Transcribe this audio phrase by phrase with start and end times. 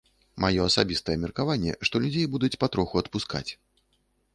[0.45, 3.49] Маё асабістае меркаванне, што людзей будуць патроху адпускаць.